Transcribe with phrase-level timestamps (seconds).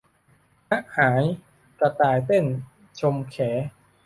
[0.69, 1.23] หะหาย
[1.79, 2.45] กระต่ายเต้น
[2.99, 3.37] ชมแข